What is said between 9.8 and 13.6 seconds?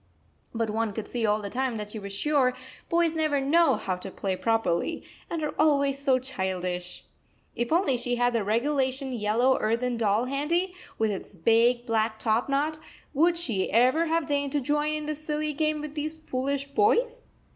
doll handy, with its big, black top knot, would